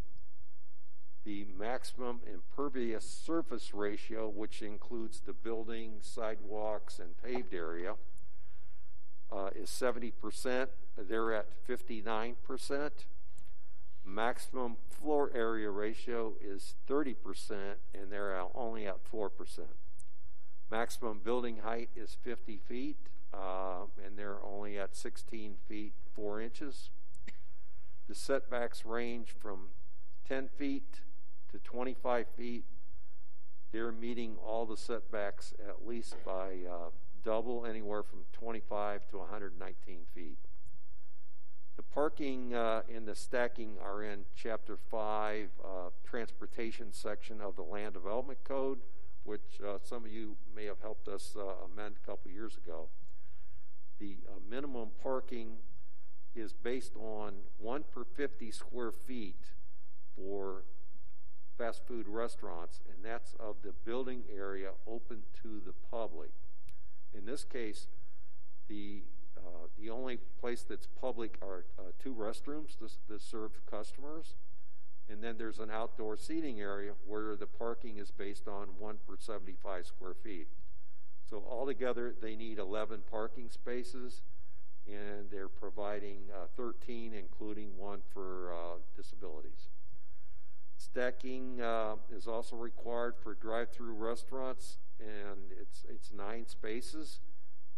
[1.25, 7.95] The maximum impervious surface ratio, which includes the building, sidewalks, and paved area,
[9.31, 10.67] uh, is 70%.
[10.95, 12.91] They're at 59%.
[14.05, 17.15] Maximum floor area ratio is 30%,
[17.95, 19.29] and they're only at 4%.
[20.69, 22.97] Maximum building height is 50 feet,
[23.33, 26.91] uh, and they're only at 16 feet 4 inches.
[28.07, 29.69] The setbacks range from
[30.27, 31.01] 10 feet
[31.51, 32.65] to 25 feet.
[33.71, 36.89] They're meeting all the setbacks at least by uh,
[37.23, 40.37] double, anywhere from 25 to 119 feet.
[41.75, 45.67] The parking uh, and the stacking are in Chapter 5, uh,
[46.05, 48.79] Transportation section of the Land Development Code,
[49.25, 52.87] which uh, some of you may have helped us uh, amend a couple years ago.
[53.99, 55.57] The uh, minimum parking
[56.33, 59.41] is based on 1 per 50 square feet
[60.15, 60.63] for
[61.57, 66.31] fast food restaurants, and that's of the building area open to the public.
[67.13, 67.87] In this case,
[68.67, 69.03] the
[69.37, 74.35] uh, the only place that's public are uh, two restrooms that, serve customers,
[75.09, 79.15] and then there's an outdoor seating area where the parking is based on one per
[79.19, 80.47] 75 square feet.
[81.29, 84.21] So altogether, they need 11 parking spaces,
[84.87, 89.69] and they're providing uh, 13, including one for uh, disabilities.
[90.77, 97.19] Stacking uh, is also required for drive-through restaurants, and it's it's nine spaces.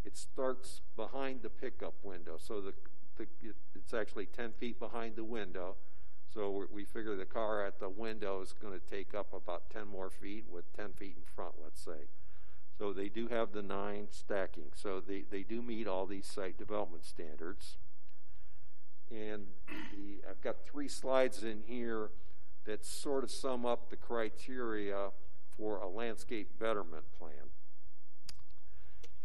[0.04, 2.74] It starts behind the pickup window, so the,
[3.18, 3.28] the
[3.76, 5.76] it's actually 10 feet behind the window.
[6.34, 9.88] So we figure the car at the window is going to take up about 10
[9.88, 12.10] more feet with 10 feet in front, let's say.
[12.78, 14.72] So they do have the nine stacking.
[14.76, 17.78] So they, they do meet all these site development standards.
[19.10, 19.48] And
[19.92, 22.12] the, I've got three slides in here
[22.68, 25.10] that sort of sum up the criteria
[25.58, 27.50] for a landscape betterment plan.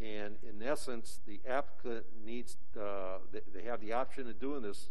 [0.00, 3.18] And in essence, the applicant needs, uh,
[3.52, 4.88] they have the option of doing this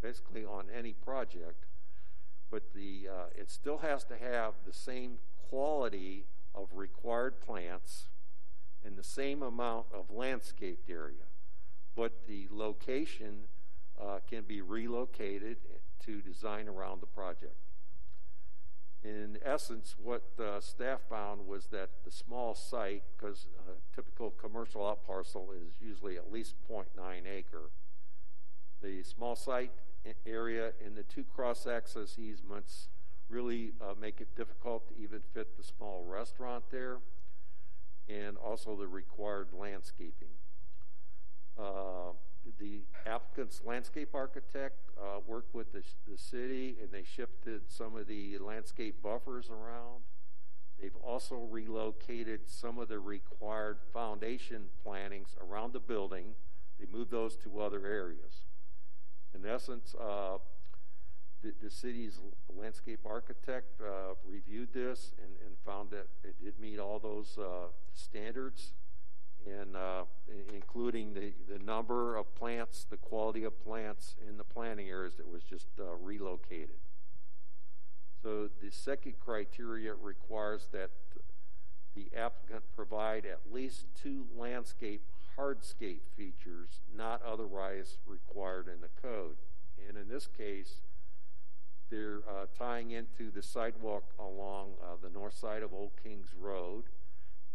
[0.00, 1.66] basically on any project,
[2.50, 8.08] but the, uh, it still has to have the same quality of required plants
[8.84, 11.26] and the same amount of landscaped area.
[11.96, 13.48] But the location
[14.00, 15.58] uh, can be relocated
[16.04, 17.56] to design around the project
[19.02, 24.86] in essence, what uh, staff found was that the small site, because a typical commercial
[24.86, 26.84] out parcel is usually at least 0.9
[27.26, 27.70] acre,
[28.82, 29.72] the small site
[30.26, 32.88] area and the two cross-access easements
[33.28, 36.98] really uh, make it difficult to even fit the small restaurant there,
[38.08, 40.34] and also the required landscaping.
[41.58, 42.12] Uh,
[42.58, 48.06] the applicant's landscape architect uh, worked with the, the city and they shifted some of
[48.06, 50.02] the landscape buffers around.
[50.80, 56.34] They've also relocated some of the required foundation plantings around the building.
[56.78, 58.44] They moved those to other areas.
[59.34, 60.38] In essence, uh,
[61.42, 62.18] the, the, city's
[62.48, 67.68] landscape architect uh, reviewed this and, and, found that it did meet all those uh,
[67.94, 68.72] standards
[69.46, 70.02] and uh,
[70.52, 75.28] including the, the number of plants, the quality of plants in the planting areas that
[75.28, 76.78] was just uh, relocated.
[78.22, 80.90] So the second criteria requires that
[81.94, 85.02] the applicant provide at least two landscape
[85.38, 89.36] hardscape features not otherwise required in the code.
[89.88, 90.82] And in this case,
[91.90, 96.84] they're uh, tying into the sidewalk along uh, the north side of Old Kings Road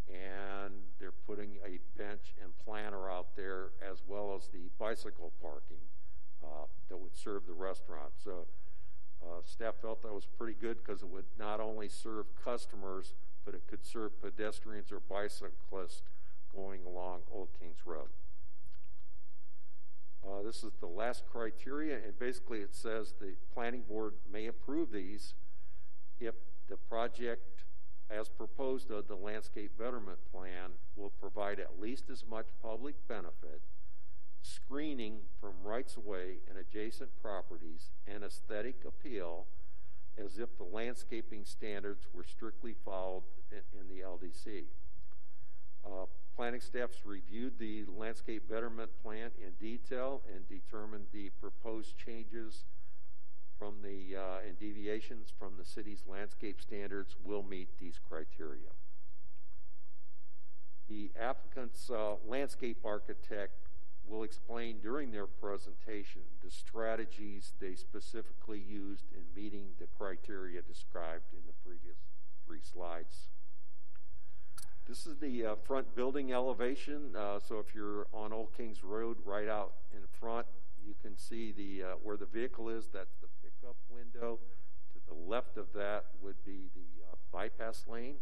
[0.07, 5.83] and they're putting a bench and planter out there as well as the bicycle parking
[6.41, 8.11] uh, that would serve the restaurant.
[8.23, 8.47] So
[9.21, 13.53] uh, staff felt that was pretty good because it would not only serve customers, but
[13.53, 16.03] it could serve pedestrians or bicyclists
[16.55, 18.07] going along Old Kings Road.
[20.25, 24.91] Uh, this is the last criteria, and basically it says the planning board may approve
[24.91, 25.33] these
[26.21, 26.35] if
[26.69, 27.63] the project,
[28.09, 33.61] as proposed of the landscape betterment plan, will provide at least as much public benefit,
[34.45, 39.45] screening from rights of way and adjacent properties, and aesthetic appeal
[40.23, 44.65] as if the landscaping standards were strictly followed in, in the LDC.
[45.85, 52.65] Uh, planning staffs reviewed the landscape betterment plan in detail and determined the proposed changes
[53.57, 58.71] from the uh, and deviations from the city's landscape standards will meet these criteria.
[60.87, 63.64] The applicant's uh, landscape architect
[64.07, 71.33] will explain during their presentation the strategies they specifically used in meeting the criteria described
[71.33, 71.97] in the previous
[72.45, 73.27] three slides.
[74.87, 77.15] This is the uh, front building elevation.
[77.15, 80.45] Uh, so if you're on Old Kings Road, right out in front,
[80.85, 82.89] you can see the uh, where the vehicle is.
[82.93, 84.39] That's the pickup window.
[84.93, 88.17] To the left of that would be the uh, bypass lane,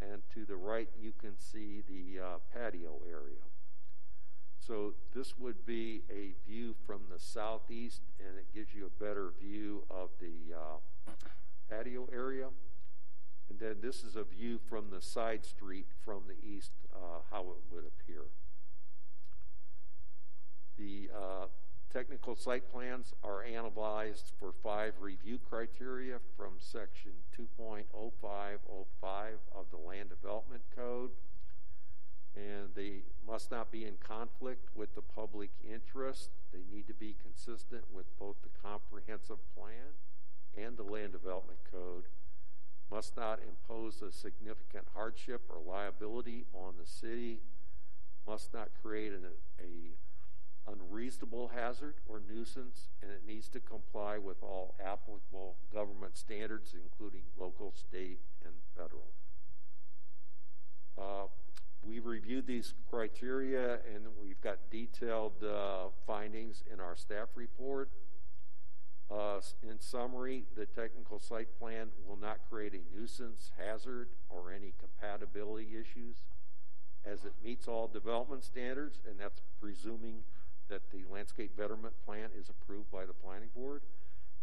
[0.00, 3.42] and to the right you can see the uh, patio area.
[4.68, 9.32] So this would be a view from the southeast, and it gives you a better
[9.40, 11.12] view of the uh,
[11.70, 12.48] patio area.
[13.48, 17.40] And then this is a view from the side street from the east, uh, how
[17.40, 18.24] it would appear.
[20.76, 21.46] The uh,
[21.90, 27.12] technical site plans are analyzed for five review criteria from section
[27.58, 27.78] 2.0505
[29.56, 31.12] of the Land Development Code.
[32.38, 36.30] And they must not be in conflict with the public interest.
[36.52, 39.98] They need to be consistent with both the comprehensive plan
[40.56, 42.04] and the Land Development Code
[42.90, 47.40] must not impose a significant hardship or liability on the city,
[48.26, 49.24] must not create an
[49.60, 56.74] a unreasonable hazard or nuisance, and it needs to comply with all applicable government standards,
[56.74, 59.08] including local, state, and federal.
[60.96, 61.26] Uh,
[61.82, 67.90] we've reviewed these criteria, and we've got detailed uh, findings in our staff report.
[69.10, 74.74] Uh, in summary, the technical site plan will not create a nuisance, hazard, or any
[74.78, 76.16] compatibility issues
[77.06, 80.24] as it meets all development standards, and that's presuming
[80.68, 83.82] that the landscape betterment plan is approved by the planning board.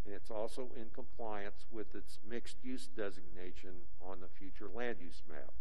[0.05, 5.21] And it's also in compliance with its mixed use designation on the future land use
[5.29, 5.53] map.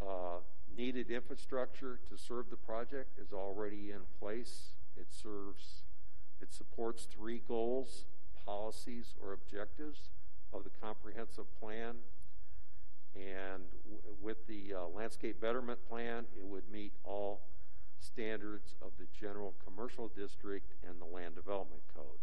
[0.00, 0.38] Uh,
[0.76, 4.70] needed infrastructure to serve the project is already in place.
[4.96, 5.82] It serves
[6.40, 8.04] it supports three goals,
[8.46, 10.10] policies, or objectives
[10.52, 11.96] of the comprehensive plan.
[13.16, 17.42] And w- with the uh, landscape betterment plan, it would meet all
[18.00, 22.20] standards of the general commercial district and the land development code.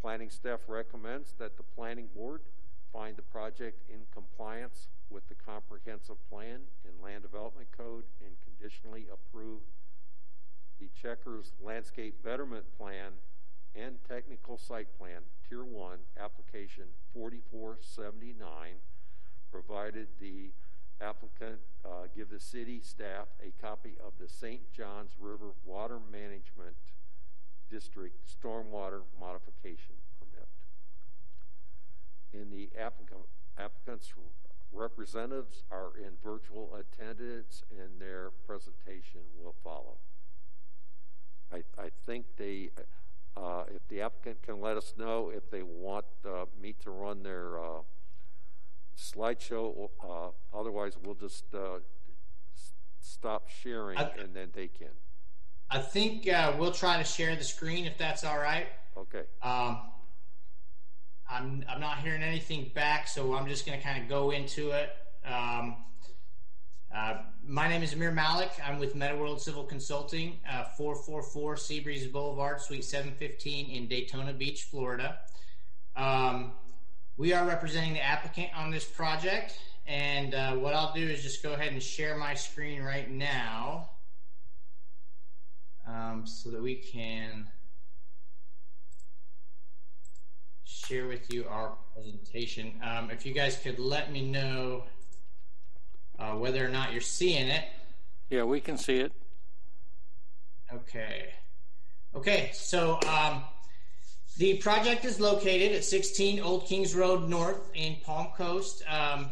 [0.00, 2.40] Planning staff recommends that the planning board
[2.92, 9.06] find the project in compliance with the comprehensive plan and land development code and conditionally
[9.12, 9.60] approve
[10.78, 13.12] the Checkers Landscape Betterment Plan
[13.74, 16.84] and Technical Site Plan, Tier 1, Application
[17.14, 18.74] 4479,
[19.50, 20.50] provided the
[21.00, 24.72] applicant uh, give the city staff a copy of the St.
[24.72, 26.76] Johns River Water Management
[27.70, 30.01] District Stormwater Modification.
[32.32, 33.20] And the applicant,
[33.58, 34.12] applicant's
[34.72, 39.96] representatives are in virtual attendance, and their presentation will follow.
[41.52, 42.70] I, I think they,
[43.36, 47.22] uh, if the applicant can let us know if they want uh, me to run
[47.22, 47.82] their uh,
[48.96, 51.80] slideshow, uh, otherwise we'll just uh,
[53.00, 54.88] stop sharing I- and then they can.
[55.70, 58.66] I think uh, we'll try to share the screen if that's all right.
[58.96, 59.22] Okay.
[59.42, 59.78] Um,
[61.30, 64.70] I'm I'm not hearing anything back, so I'm just going to kind of go into
[64.70, 64.90] it.
[65.24, 65.76] Um,
[66.94, 68.50] uh, my name is Amir Malik.
[68.64, 75.18] I'm with MetaWorld Civil Consulting, uh, 444 Seabreeze Boulevard, Suite 715 in Daytona Beach, Florida.
[75.96, 76.52] Um,
[77.16, 81.42] we are representing the applicant on this project, and uh, what I'll do is just
[81.42, 83.90] go ahead and share my screen right now
[85.86, 87.46] um, so that we can
[90.72, 92.72] share with you our presentation.
[92.82, 94.84] Um, if you guys could let me know
[96.18, 97.64] uh, whether or not you're seeing it.
[98.30, 99.12] Yeah, we can see it.
[100.72, 101.30] Okay.
[102.14, 103.44] Okay, so um,
[104.38, 108.82] the project is located at 16 Old Kings Road North in Palm Coast.
[108.88, 109.30] Um,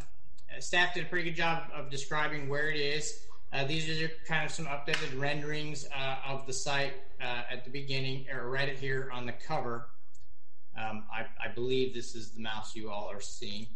[0.59, 3.21] staff did a pretty good job of describing where it is.
[3.53, 7.71] Uh, these are kind of some updated renderings uh, of the site uh, at the
[7.71, 9.87] beginning, or right here on the cover.
[10.81, 13.67] Um, I, I believe this is the mouse you all are seeing.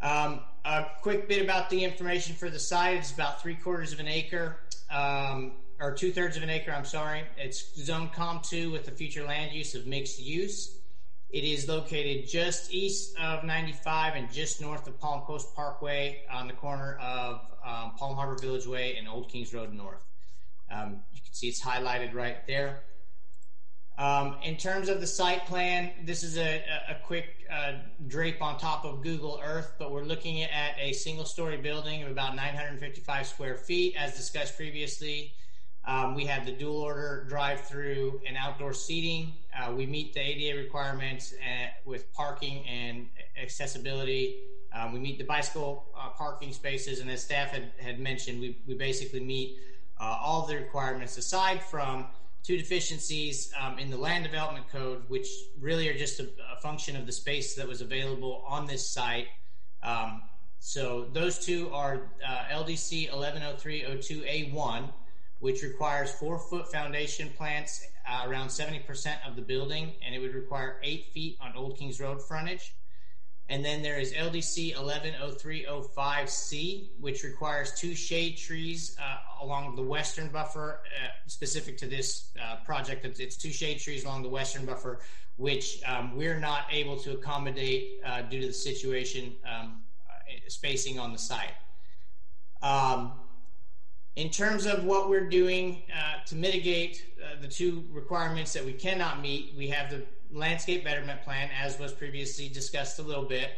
[0.00, 2.96] Um, a quick bit about the information for the site.
[2.96, 6.84] It's about three quarters of an acre, um, or two thirds of an acre, I'm
[6.84, 7.22] sorry.
[7.36, 10.78] It's zone COM2 with the future land use of mixed use.
[11.30, 16.46] It is located just east of 95 and just north of Palm Coast Parkway on
[16.46, 20.04] the corner of um, Palm Harbor Village Way and Old Kings Road North.
[20.70, 22.82] Um, you can see it's highlighted right there.
[23.98, 27.72] Um, in terms of the site plan, this is a, a quick uh,
[28.06, 32.10] drape on top of Google Earth, but we're looking at a single story building of
[32.12, 35.32] about 955 square feet, as discussed previously.
[35.84, 39.32] Um, we have the dual order drive through and outdoor seating.
[39.58, 43.08] Uh, we meet the ADA requirements at, with parking and
[43.40, 44.42] accessibility.
[44.72, 48.58] Um, we meet the bicycle uh, parking spaces, and as staff had, had mentioned, we,
[48.64, 49.56] we basically meet
[49.98, 52.06] uh, all the requirements aside from
[52.42, 55.28] two deficiencies um, in the land development code, which
[55.60, 59.26] really are just a, a, function of the space that was available on this site.
[59.82, 60.22] Um,
[60.58, 64.92] so those two are uh, LDC 110302A1,
[65.40, 70.34] which requires four foot foundation plants uh, around 70% of the building, and it would
[70.34, 72.74] require eight feet on Old Kings Road frontage.
[73.50, 80.28] And then there is LDC 110305C, which requires two shade trees uh, along the western
[80.28, 83.06] buffer, uh, specific to this uh, project.
[83.18, 85.00] It's two shade trees along the western buffer,
[85.36, 89.80] which um, we're not able to accommodate uh, due to the situation um,
[90.48, 91.54] spacing on the site.
[92.60, 93.12] Um,
[94.16, 98.72] in terms of what we're doing uh, to mitigate uh, the two requirements that we
[98.72, 103.50] cannot meet, we have the landscape betterment plan, as was previously discussed a little bit.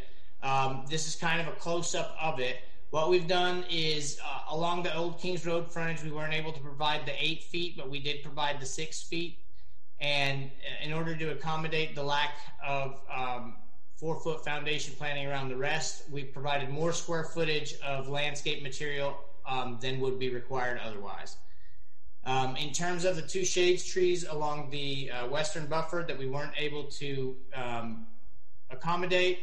[0.43, 2.59] Um, this is kind of a close up of it.
[2.91, 6.61] What we've done is uh, along the old Kings Road frontage, we weren't able to
[6.61, 9.39] provide the eight feet, but we did provide the six feet.
[10.01, 10.51] And
[10.83, 12.35] in order to accommodate the lack
[12.67, 13.57] of um,
[13.97, 19.17] four foot foundation planning around the rest, we provided more square footage of landscape material
[19.47, 21.37] um, than would be required otherwise.
[22.25, 26.27] Um, in terms of the two shades trees along the uh, western buffer that we
[26.27, 28.07] weren't able to um,
[28.71, 29.39] accommodate,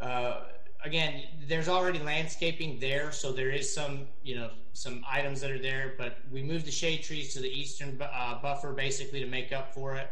[0.00, 0.40] uh,
[0.84, 5.58] again, there's already landscaping there, so there is some, you know, some items that are
[5.58, 5.94] there.
[5.96, 9.72] But we moved the shade trees to the eastern uh, buffer basically to make up
[9.72, 10.10] for it.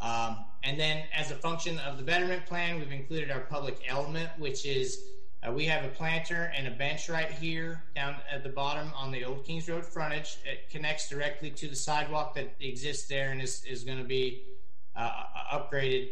[0.00, 4.30] Um, and then, as a function of the betterment plan, we've included our public element,
[4.38, 5.02] which is
[5.46, 9.10] uh, we have a planter and a bench right here down at the bottom on
[9.10, 10.38] the Old Kings Road frontage.
[10.44, 14.42] It connects directly to the sidewalk that exists there and is, is going to be
[14.96, 15.10] uh,
[15.52, 16.08] upgraded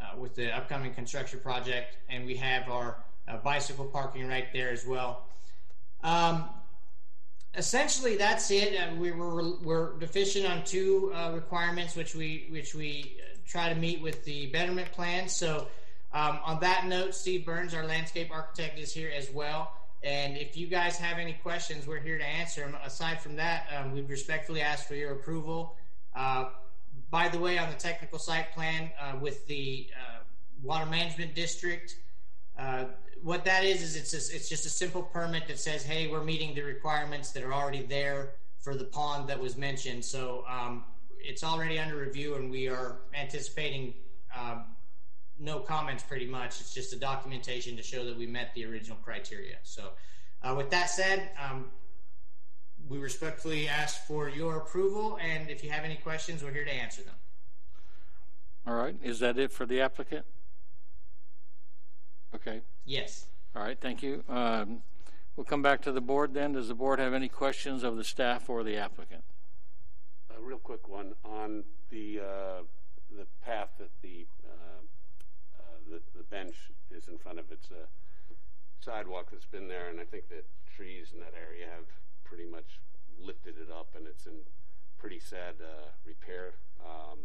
[0.00, 1.96] uh, with the upcoming construction project.
[2.08, 2.98] And we have our
[3.28, 5.24] uh, bicycle parking right there as well.
[6.02, 6.50] Um,
[7.54, 8.76] essentially, that's it.
[8.78, 13.78] Uh, we were, we're deficient on two uh, requirements, which we which we try to
[13.78, 15.28] meet with the betterment plan.
[15.28, 15.68] So.
[16.12, 19.72] Um, on that note, Steve Burns, our landscape architect, is here as well.
[20.02, 22.76] And if you guys have any questions, we're here to answer them.
[22.84, 25.76] Aside from that, um, we respectfully ask for your approval.
[26.14, 26.46] Uh,
[27.10, 30.20] by the way, on the technical site plan uh, with the uh,
[30.62, 31.94] Water Management District,
[32.58, 32.84] uh,
[33.22, 36.24] what that is is it's a, it's just a simple permit that says, "Hey, we're
[36.24, 40.84] meeting the requirements that are already there for the pond that was mentioned." So um,
[41.18, 43.94] it's already under review, and we are anticipating
[44.38, 44.64] um,
[45.40, 46.60] no comments pretty much.
[46.60, 49.56] It's just a documentation to show that we met the original criteria.
[49.62, 49.90] So,
[50.42, 51.66] uh, with that said, um,
[52.88, 56.72] we respectfully ask for your approval, and if you have any questions, we're here to
[56.72, 57.14] answer them.
[58.66, 58.96] All right.
[59.02, 60.26] Is that it for the applicant?
[62.34, 62.60] Okay.
[62.84, 63.26] Yes.
[63.56, 63.78] All right.
[63.80, 64.22] Thank you.
[64.28, 64.82] Um,
[65.36, 66.52] we'll come back to the board then.
[66.52, 69.24] Does the board have any questions of the staff or the applicant?
[70.36, 72.62] A real quick one on the uh,
[73.16, 74.26] the path that the
[75.90, 77.86] the, the bench is in front of its uh,
[78.80, 81.86] sidewalk that's been there, and I think that trees in that area have
[82.24, 82.80] pretty much
[83.20, 84.46] lifted it up, and it's in
[84.98, 86.54] pretty sad uh, repair.
[86.80, 87.18] Um,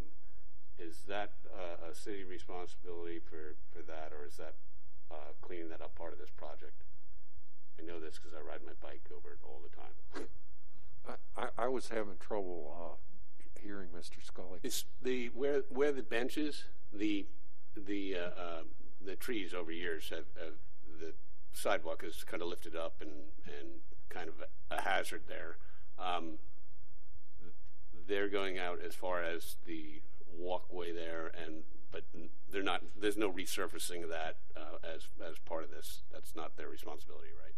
[0.78, 4.56] is that uh, a city responsibility for, for that, or is that
[5.12, 6.84] uh, cleaning that up part of this project?
[7.80, 10.28] I know this because I ride my bike over it all the time.
[11.38, 14.24] I, I was having trouble uh, hearing Mr.
[14.26, 14.60] Scully.
[14.64, 16.64] It's the where where the benches,
[16.94, 17.26] the
[17.76, 18.62] the uh, uh,
[19.04, 20.54] the trees over years have, have,
[21.00, 21.14] the
[21.52, 23.12] sidewalk is kind of lifted up and,
[23.46, 24.36] and kind of
[24.72, 25.58] a hazard there.
[26.00, 26.40] Um,
[28.08, 30.02] they're going out as far as the
[30.38, 32.04] walkway there, and but
[32.52, 32.84] they're not.
[33.00, 36.04] There's no resurfacing of that uh, as as part of this.
[36.12, 37.56] That's not their responsibility, right?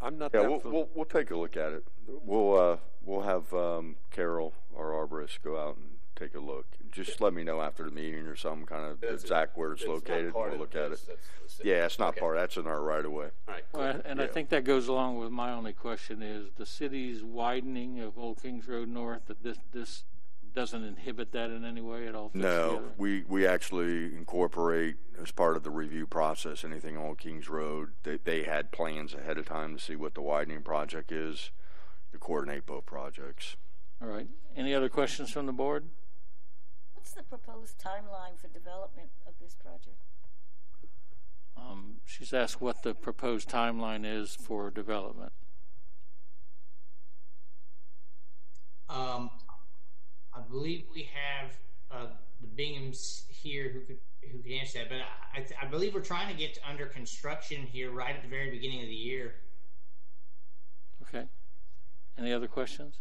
[0.00, 1.86] I'm not Yeah, that we'll, we'll, we'll take a look at it.
[2.08, 6.66] We'll, uh, we'll have, um, Carol, our arborist, go out and take a look.
[6.90, 9.82] Just let me know after the meeting or something, kind of That's- exact where it's
[9.82, 10.90] that's not located, part we'll look at it.
[10.90, 11.60] this, that's.
[11.62, 12.20] Yeah, it's not Okay.
[12.20, 13.30] part, that's in our right of way.
[13.46, 13.64] All right.
[13.72, 13.82] Cool.
[13.82, 18.00] Well, and I think that goes along with my only question is the city's widening
[18.00, 20.04] of Old Kings Road North, that this, this
[20.54, 22.30] doesn't inhibit that in any way at all?
[22.32, 22.88] No, together?
[22.96, 27.90] we, we actually incorporate as part of the review process, anything on Kings Road.
[28.04, 31.50] They, they had plans ahead of time to see what the widening project is,
[32.12, 33.56] to coordinate both projects.
[34.02, 34.28] All right.
[34.56, 35.84] Any other questions from the board?
[37.06, 39.96] What's the proposed timeline for development of this project?
[41.56, 45.30] Um, she's asked what the proposed timeline is for development.
[48.88, 49.30] Um,
[50.34, 51.52] I believe we have
[51.92, 52.06] uh,
[52.40, 53.98] the Binghams here who could
[54.32, 57.62] who could answer that, but I, I, I believe we're trying to get under construction
[57.62, 59.36] here right at the very beginning of the year.
[61.02, 61.26] Okay.
[62.18, 62.96] Any other questions?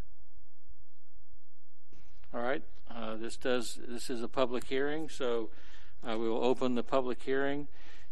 [2.36, 2.64] All right.
[2.94, 3.80] Uh, this does.
[3.88, 5.52] This is a public hearing, so
[6.06, 7.70] uh, we will open the public hearing.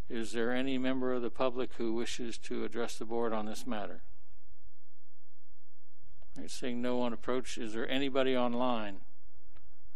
[0.09, 3.67] Is there any member of the public who wishes to address the board on this
[3.67, 4.01] matter?
[6.37, 9.01] All right, seeing no one approach, is there anybody online?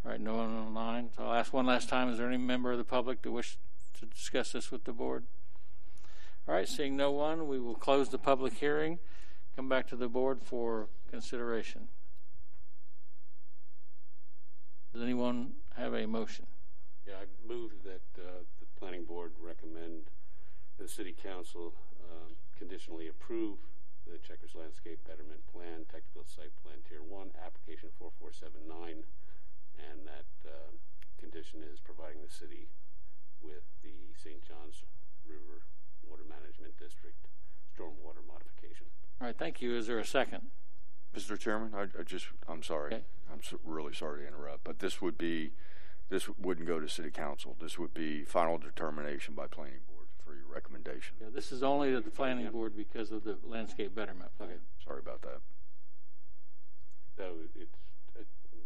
[0.03, 1.09] All right, no one online.
[1.15, 3.57] So I'll ask one last time: Is there any member of the public that wish
[3.99, 5.23] to discuss this with the board?
[6.49, 8.99] All right, seeing no one, we will close the public hearing.
[9.55, 11.87] Come back to the board for consideration.
[14.97, 16.49] Does anyone have a motion?
[17.05, 20.09] Yeah, I move that uh, the planning board recommend
[20.81, 23.61] the city council um, conditionally approve
[24.09, 29.05] the Checkers Landscape Betterment Plan, Technical Site Plan Tier 1, Application 4479,
[29.77, 30.73] and that uh,
[31.21, 32.65] condition is providing the city
[33.45, 34.41] with the St.
[34.41, 34.81] Johns
[35.29, 35.61] River
[36.09, 37.29] Water Management District
[37.69, 38.89] stormwater modification.
[39.21, 39.77] All right, thank you.
[39.77, 40.49] Is there a second?
[41.17, 41.37] Mr.
[41.37, 42.93] Chairman, I, I just, I'm sorry.
[42.93, 43.03] Okay.
[43.31, 45.51] I'm so, really sorry to interrupt, but this would be,
[46.09, 47.55] this wouldn't go to city council.
[47.59, 51.15] This would be final determination by planning board for your recommendation.
[51.19, 54.59] Yeah, this is only to the planning board because of the landscape betterment plan.
[54.83, 55.39] Sorry about that.
[57.17, 57.73] So it's,
[58.17, 58.23] uh,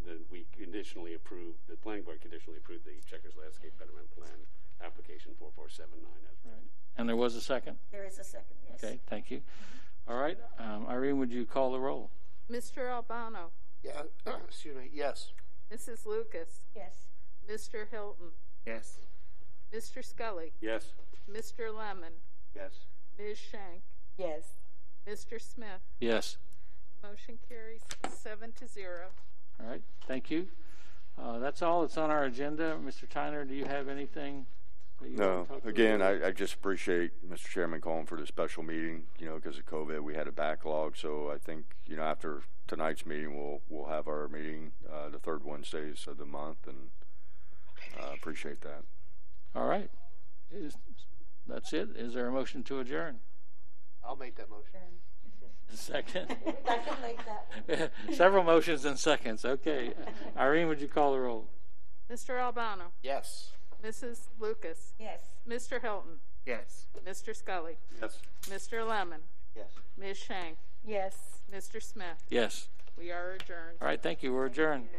[0.07, 4.29] that we conditionally approve, the planning board conditionally approved the Checkers Landscape Betterment Plan,
[4.83, 6.67] Application 4479 as Right.
[6.97, 7.77] And there was a second?
[7.91, 8.83] There is a second, yes.
[8.83, 9.41] Okay, thank you.
[10.07, 12.09] All right, um, Irene, would you call the roll?
[12.49, 12.89] Mr.
[12.89, 13.51] Albano,
[13.83, 14.03] Yeah,
[14.47, 15.31] excuse me, yes.
[15.71, 16.05] Mrs.
[16.05, 17.07] Lucas, Yes.
[17.49, 17.87] Mr.
[17.89, 18.31] Hilton,
[18.65, 18.97] Yes.
[19.73, 20.03] Mr.
[20.03, 20.93] Scully, Yes.
[21.29, 21.73] Mr.
[21.75, 22.13] Lemon,
[22.53, 22.71] Yes.
[23.17, 23.37] Ms.
[23.37, 23.83] Shank,
[24.17, 24.53] Yes.
[25.07, 25.41] Mr.
[25.41, 25.81] Smith.
[25.99, 26.37] Yes.
[27.01, 29.11] Motion carries seven to zero.
[29.59, 30.47] All right, thank you.
[31.17, 32.77] Uh, that's all that's on our agenda.
[32.83, 33.07] Mr.
[33.07, 34.45] Tyner, do you have anything?
[35.01, 36.01] That you No, want to talk to the again.
[36.01, 37.47] I, I just appreciate Mr.
[37.49, 40.95] Chairman calling for this special meeting, you know, because of COVID, we had a backlog.
[40.97, 45.19] So I think, you know, after tonight's meeting, we'll, we'll have our meeting, uh, the
[45.19, 46.89] third Wednesdays of the month and,
[47.99, 48.83] uh, appreciate that.
[49.55, 49.89] All right.
[50.51, 50.77] Is,
[51.47, 51.89] that's it.
[51.95, 53.19] Is there a motion to adjourn?
[54.03, 54.79] I'll make that motion.
[55.73, 56.35] Second.
[56.69, 57.19] I can make
[57.77, 57.91] that.
[58.13, 59.45] Several motions and seconds.
[59.45, 59.93] Okay.
[60.37, 61.47] Irene, would you call the roll?
[62.11, 62.37] Mr.
[62.39, 63.51] Albano, Yes.
[63.83, 64.27] Mrs.
[64.39, 65.21] Lucas, Yes.
[65.47, 65.81] Mr.
[65.81, 66.85] Hilton, Yes.
[67.05, 67.35] Mr.
[67.35, 68.19] Scully, Yes.
[68.43, 68.87] Mr.
[68.87, 69.21] Lemon,
[69.55, 69.71] Yes.
[69.97, 70.17] Ms.
[70.17, 71.41] Shank, Yes.
[71.51, 71.81] Mr.
[71.81, 72.23] Smith.
[72.29, 72.69] Yes.
[72.97, 73.77] We are adjourned.
[73.81, 74.33] All right, thank you.
[74.33, 74.89] We're adjourned.